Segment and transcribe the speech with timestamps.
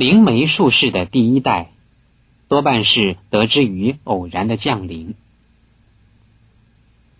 [0.00, 1.72] 灵媒术士的第一代，
[2.48, 5.14] 多半是得之于偶然的降临。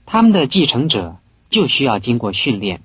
[0.07, 1.19] 他们的继承者
[1.51, 2.81] 就需要经过训练，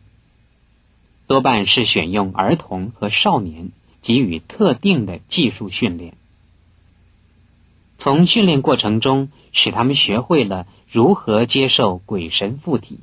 [1.27, 3.71] 多半是选用儿童和少年，
[4.01, 6.15] 给予特定的技术训练。
[7.97, 12.99] 从训练过程中，使他们学会了如何接受鬼神附体，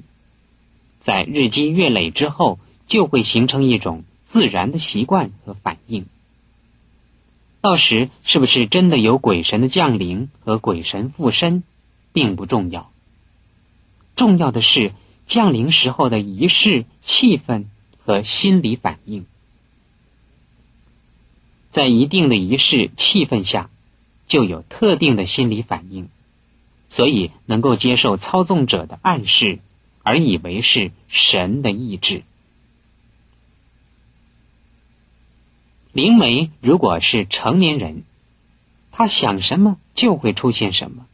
[1.00, 6.04] 在日积月累之后，就会形成一种自然的习惯和反应。
[7.62, 11.62] 到时是不是真的有鬼神的降临和鬼神附身，
[12.12, 12.90] 并不重要。
[14.14, 14.92] 重要的是
[15.26, 17.64] 降临时候的仪式、气氛
[18.04, 19.24] 和心理反应。
[21.70, 23.70] 在一定的仪式气氛下。
[24.24, 26.08] 就有特定的心理反应，
[26.88, 29.58] 所以能够接受操纵者的暗示，
[30.02, 32.22] 而以为是神的意志。
[35.92, 38.02] 灵媒如果是成年人，
[38.90, 41.04] 他想什么就会出现什么；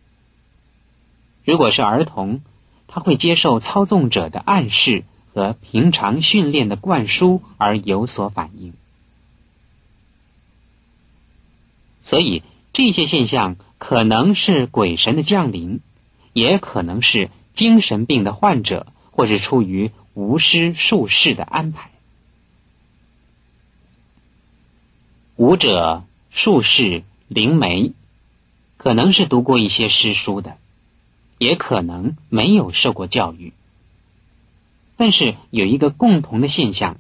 [1.45, 2.41] 如果是儿童，
[2.87, 8.73] 他会接受操纵者的暗示和平常训练的灌输而有所反应。
[12.01, 12.43] 所以。
[12.71, 15.81] 这些现象可能是鬼神的降临，
[16.33, 21.91] 也可能是精神病的患者，或是出于巫师术士的安排。
[25.39, 27.93] 武者、术士、灵媒，
[28.77, 30.59] 可能是读过一些诗书的，
[31.39, 33.53] 也可能没有受过教育。
[34.97, 36.97] 但是有一个共同的现象，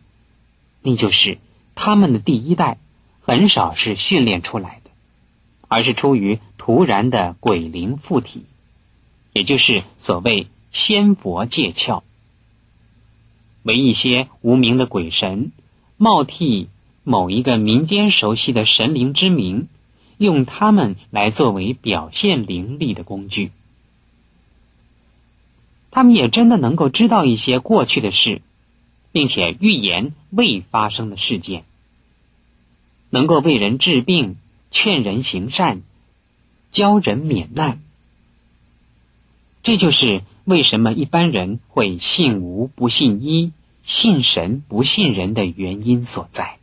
[0.82, 1.38] 那就是
[1.74, 2.78] 他们的第一代
[3.20, 4.90] 很少是训练出来的。
[5.66, 8.44] 而是出于突然的鬼灵附体，
[9.32, 12.04] 也就是所谓仙佛借窍，
[13.64, 15.50] 为一些无名的鬼神
[15.96, 16.68] 冒替
[17.08, 19.68] 某一个民间熟悉的神灵之名，
[20.18, 23.50] 用他们来作为表现灵力的工具。
[25.90, 28.42] 他们也真的能够知道一些过去的事，
[29.10, 31.64] 并且预言未发生的事件，
[33.08, 34.36] 能够为人治病。
[34.70, 35.80] 劝人行善，
[36.72, 37.80] 教人免难，
[39.62, 43.52] 这就是为什么一般人会信无不信一，
[43.82, 46.57] 信神不信人的原因所在。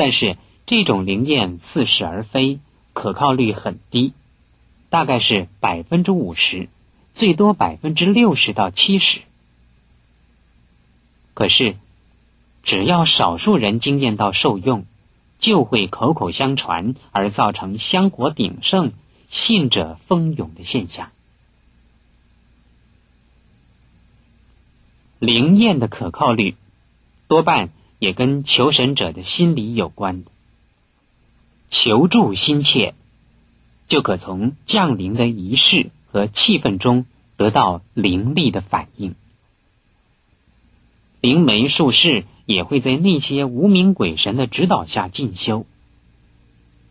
[0.00, 2.58] 但是这种灵验似是而非，
[2.94, 4.14] 可靠率很低，
[4.88, 6.70] 大概是百分之五十，
[7.12, 9.20] 最多百分之六十到七十。
[11.34, 11.76] 可是。
[12.62, 14.84] 只要少数人经验到受用，
[15.38, 18.92] 就会口口相传，而造成香火鼎盛、
[19.28, 21.10] 信者蜂涌的现象。
[25.18, 26.54] 灵验的可靠率，
[27.28, 30.24] 多半也跟求神者的心理有关。
[31.68, 32.94] 求助心切，
[33.86, 37.06] 就可从降临的仪式和气氛中
[37.36, 39.14] 得到灵力的反应。
[41.20, 42.24] 灵媒术士。
[42.50, 45.66] 也会在那些无名鬼神的指导下进修。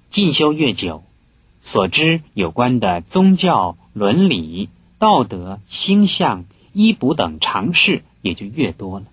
[0.09, 1.03] 进修越久，
[1.59, 9.07] 所知有关的宗教、伦理、道德、星象、医卜等常识也就越多了。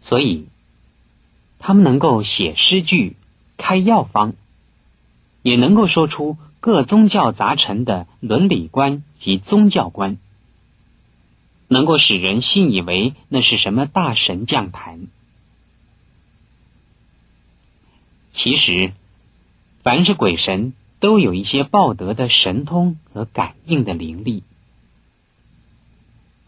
[0.00, 0.46] 所以，
[1.58, 3.16] 他们能够写诗句、
[3.56, 4.34] 开药方，
[5.42, 10.18] 也能够说出各宗教杂陈的伦理观及宗教观。
[11.70, 15.08] 能够使人信以为那是什么大神降坛。
[18.32, 18.92] 其实，
[19.82, 24.44] 凡是鬼神都有一些报德的神通和感应的灵力。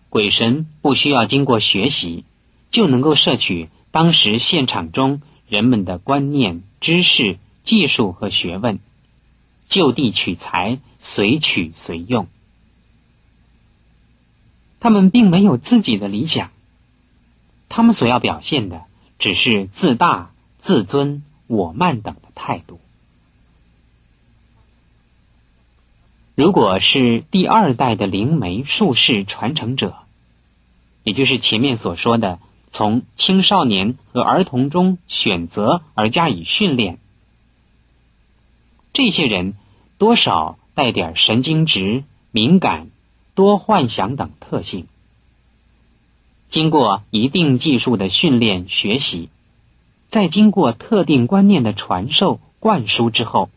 [0.09, 2.25] 鬼神不需要经过学习，
[2.71, 8.79] 就能够摄取当时现场中人们的观念、知识、技术和学问，
[9.69, 12.29] 就地取材，随取随用。
[14.79, 16.51] 他们并没有自己的理想，
[17.69, 18.85] 他们所要表现的
[19.19, 22.81] 只是自大、自尊、我慢等的态度。
[26.35, 29.97] 如果是第二代的灵媒术士传承者，
[31.03, 32.39] 也就是前面所说的
[32.71, 36.99] 从青少年和儿童中选择而加以训练，
[38.93, 39.55] 这些人
[39.99, 42.89] 多少带点神经质、敏感。
[43.33, 44.87] 多幻想等特性，
[46.51, 49.31] 经过一定技术的训练学习，
[50.09, 53.49] 再经过特定观念的传授灌输之后，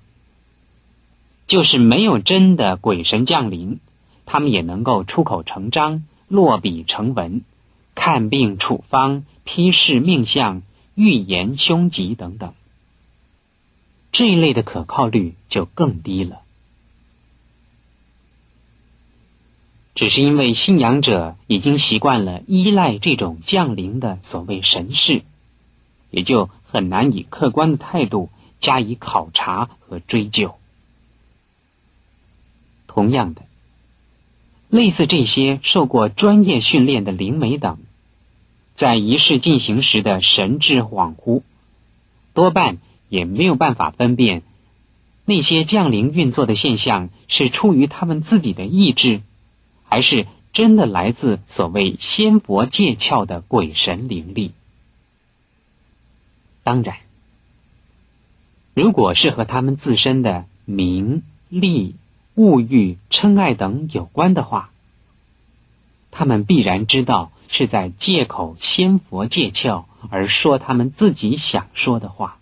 [1.48, 3.80] 就是没有真的鬼神降临，
[4.25, 7.42] 他们也能够出口成章、落笔成文，
[7.95, 10.61] 看病处方、批示命相、
[10.95, 12.53] 预言凶吉等等。
[14.11, 16.41] 这一类的可靠率就更低了。
[19.95, 25.23] 只是因为信仰者已经习惯了依赖这种降临的所谓神事，
[26.09, 28.29] 也就很难以客观的态度
[28.59, 30.55] 加以考察和追究。
[32.87, 33.43] 同样的，
[34.73, 37.77] 类似这些受过专业训练的灵媒等，
[38.73, 41.43] 在仪式进行时的神志恍惚，
[42.33, 44.41] 多半也没有办法分辨
[45.25, 49.21] 那些降临运作的现象是出于他们自己的意志。
[49.83, 54.53] 还是真的来自所谓仙佛界窍的鬼神灵力。
[56.63, 56.95] 当然，
[58.73, 61.93] 如果是和他们自身的名利、
[62.35, 64.71] 物欲、嗔爱等有关的话，
[66.12, 72.38] 他们必然知道是在借口仙佛借窍而说他们自己想说的话。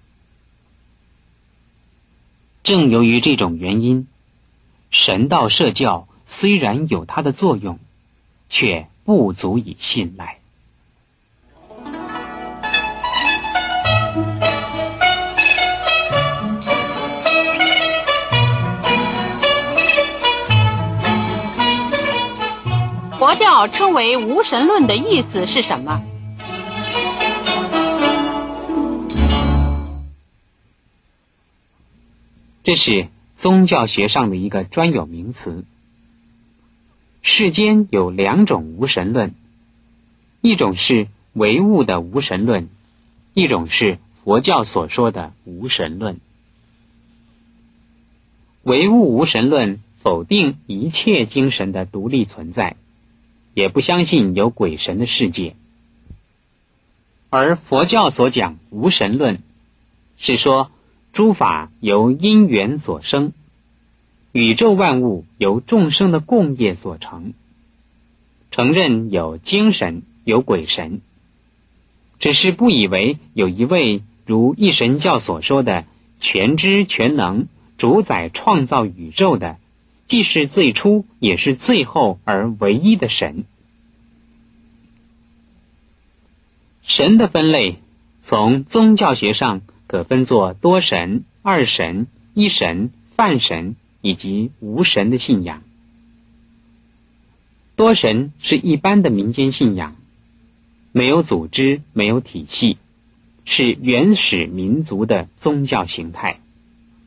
[2.63, 4.07] 正由于这种原因，
[4.89, 6.07] 神道社教。
[6.33, 7.77] 虽然有它的作用，
[8.47, 10.39] 却不足以信赖。
[23.41, 26.03] 教称为无神论的意思是什么？
[32.61, 35.65] 这是宗教学上的一个专有名词。
[37.23, 39.33] 世间有两种无神论，
[40.41, 42.69] 一种是唯物的无神论，
[43.33, 46.19] 一种是佛教所说的无神论。
[48.61, 52.75] 唯物无神论否定一切精神的独立存在，
[53.53, 55.55] 也不相信有鬼神的世界，
[57.29, 59.39] 而佛教所讲无神论，
[60.17, 60.71] 是说
[61.11, 63.33] 诸法由因缘所生。
[64.31, 67.33] 宇宙万物由众生的共业所成，
[68.49, 71.01] 承认有精神有鬼神，
[72.17, 75.83] 只是不以为有一位如一神教所说的
[76.21, 79.57] 全知全能、主宰创造宇宙的，
[80.11, 83.45] 既是最初也是最后而唯一的神。
[86.81, 87.77] 神的分类，
[88.21, 93.77] 从宗教学上可分作多神、二神、一神、泛神。
[94.03, 95.61] 以及无神的信仰，
[97.75, 99.95] 多神是一般的民间信仰，
[100.91, 102.79] 没有组织，没有体系，
[103.45, 106.39] 是原始民族的宗教形态，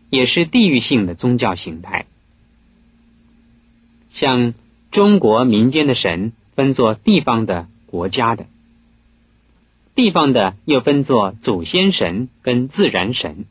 [0.09, 2.07] 也是地域性的宗教形态。
[4.15, 4.55] 像
[4.93, 8.47] 中国民间的神分作地方的、国家的，
[9.97, 13.45] 地方的又分作祖先神跟自然神，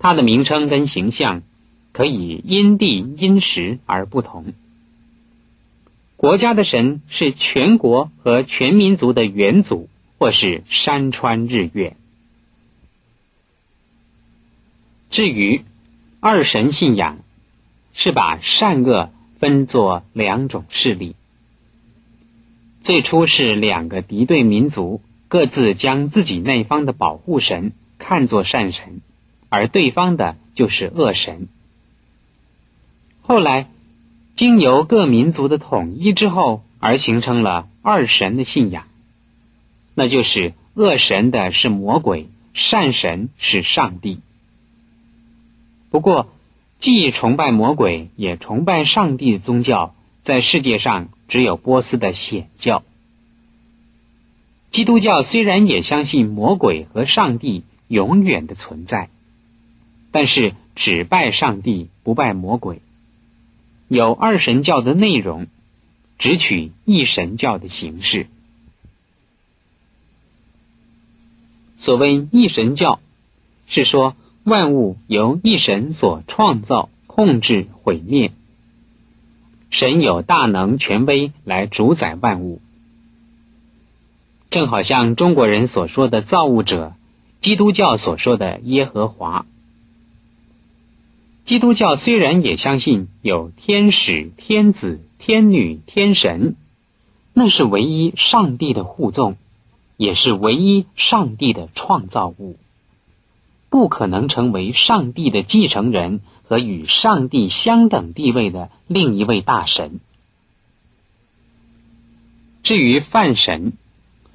[0.00, 1.42] 它的名称跟形象。
[1.90, 4.52] 可以因地因时而不同。
[6.16, 9.88] 国家的神是全国和全民族的元祖，
[10.18, 11.96] 或是山川日月。
[15.10, 15.64] 至于
[16.20, 17.18] 二神信仰，
[17.92, 21.14] 是把善恶分作两种势力。
[22.80, 29.00] 最初是两个敌对民族，各自将自己那方的保护神看作善神，
[29.48, 31.48] 而对方的就是恶神。
[33.22, 33.68] 后来，
[34.34, 38.86] 经由各民族的统一之后，而形成了二神的信仰，
[39.94, 44.20] 那就是恶神的是魔鬼，善神是上帝。
[45.90, 46.32] 不过，
[46.78, 52.84] 既崇拜魔鬼也崇拜上帝的宗教，在世界上只有波斯的显教。
[54.70, 59.08] 基督教虽然也相信魔鬼和上帝永远的存在，
[60.12, 62.80] 但是只拜上帝，不拜魔鬼。
[63.88, 65.46] 有二神教的内容，
[66.18, 68.28] 只取一神教的形式。
[71.76, 73.00] 所谓一神教，
[73.66, 74.14] 是说
[74.48, 78.32] 万物由一神所创造、控制、毁灭，
[79.70, 82.60] 神有大能、权威来主宰万物。
[84.50, 86.94] 正好像中国人所说的造物者，
[87.40, 89.44] 基督教所说的耶和华。
[91.44, 96.56] 基督教虽然也相信有天使、天子、天女、天神，
[97.32, 99.36] 那是唯一上帝的护众，
[99.96, 102.56] 也是唯一上帝的创造物，
[103.70, 110.00] 不可能成为上帝的继承人和与上帝相等地位的另一位大神。
[112.62, 113.72] 至于泛神，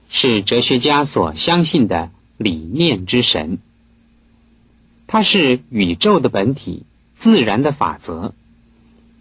[0.09, 3.59] 是哲学家所相信的理念之神。
[5.07, 8.33] 它是宇宙的本体，自然的法则，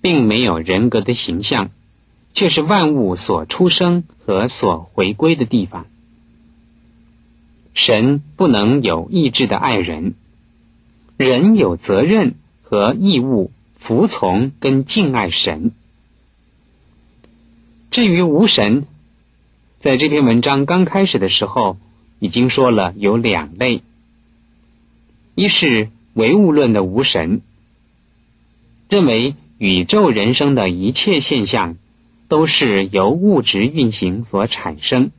[0.00, 1.70] 并没有人格的形象，
[2.32, 5.86] 却是万物所出生和所回归的地方。
[7.74, 10.14] 神不能有意志的爱人，
[11.16, 15.72] 人有责任和义务服从跟敬爱神。
[17.90, 18.86] 至于无神，
[19.78, 21.76] 在这篇文章刚开始的时候，
[22.18, 23.82] 已经说了有两类。
[25.34, 27.40] 一是唯物论的无神，
[28.88, 31.76] 认为宇宙人生的一切现象
[32.28, 35.10] 都是由物质运行所产生，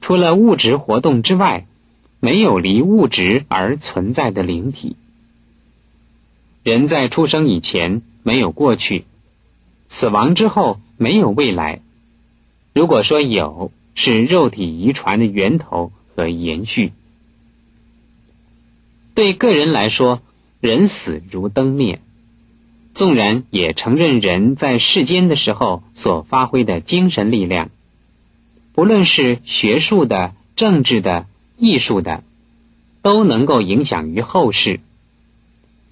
[0.00, 1.66] 除了物质活动之外，
[2.20, 4.96] 没有离物质而存在的灵体。
[6.62, 9.04] 人在出生以前没有过去，
[9.88, 11.80] 死亡之后没有未来。
[12.72, 16.92] 如果说有，是肉体遗传的源头和延续。
[19.14, 20.20] 对个人来说，
[20.60, 22.00] 人死如灯灭。
[22.92, 27.70] 纵然也承认人在世间的时候所发挥的精神力量，
[28.76, 32.22] 不论是学术的、政治的、艺术的，
[33.00, 34.80] 都能够影响于后世。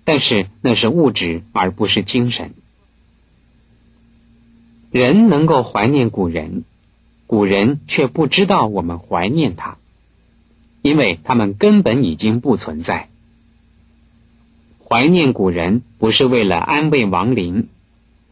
[0.05, 2.53] 但是那是物质，而不是精神。
[4.91, 6.65] 人能够怀念古人，
[7.27, 9.79] 古人却不知道我们怀念他，
[10.83, 13.09] 因为他们根本已经不存在。
[14.87, 17.69] 怀念古人不是为了安慰亡灵，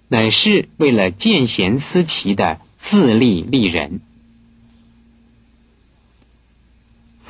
[0.09, 4.02] 乃是为了见贤思齐的自立立人。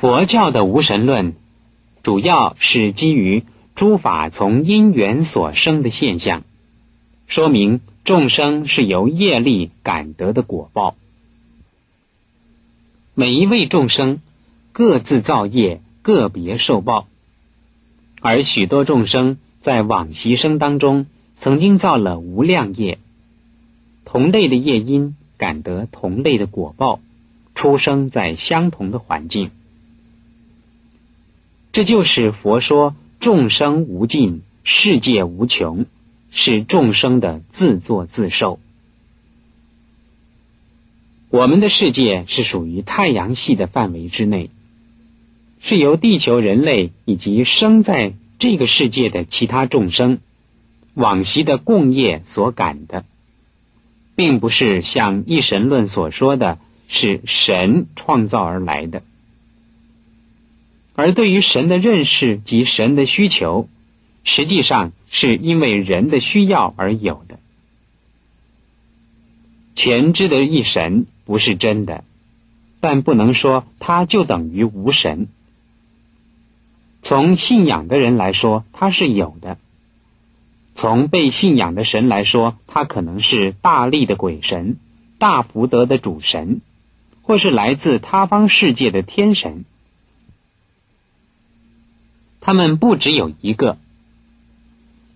[0.03, 1.33] 佛教的无神论，
[2.01, 6.43] 主要是基于诸法从因缘所生的现象，
[7.25, 10.97] 说明众生是由业力感得的果报。
[13.13, 14.19] 每一位众生
[14.73, 17.07] 各自造业，个别受报。
[18.19, 21.05] 而许多众生在往昔生当中
[21.37, 22.99] 曾经造了无量业，
[24.03, 26.99] 同类的业因感得同类的果报，
[27.55, 29.51] 出生在相同的环境。
[31.73, 35.87] 这就是佛说众生无尽，世界无穷，
[36.29, 38.59] 是众生的自作自受。
[41.31, 44.51] 我们的世界是属于太阳系的范围之内。
[45.59, 50.19] 是由地球人类以及生在这个世界的其他众生
[50.93, 53.03] 往昔的共业所感的，
[54.15, 59.01] 并不是像一神论所说的是神创造而来的。
[60.95, 63.67] 而对于神的认识及神的需求，
[64.23, 67.39] 实际上是因为人的需要而有的。
[69.75, 72.03] 全知的一神不是真的，
[72.79, 75.27] 但不能说它就等于无神。
[77.01, 79.57] 从信仰的人来说，它是有的；
[80.75, 84.77] 从被信仰的神来说，它可能是大力的鬼神、
[85.17, 86.61] 大福德的主神，
[87.23, 89.65] 或是来自他方世界的天神。
[92.45, 93.77] 他们不只有一个，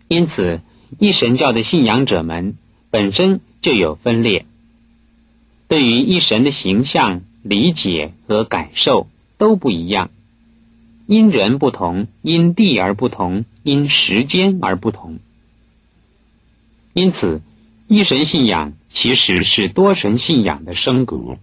[0.07, 0.61] 因此
[0.97, 2.57] 一神教的信仰者们
[2.89, 4.45] 本身就有分裂，
[5.67, 10.09] 对于一神的形象、理解和感受都不一样。
[11.05, 15.19] 因人不同，因地而不同，因时间而不同。
[16.93, 17.41] 因此，
[17.89, 21.37] 一神信仰其实是多神信仰的升格。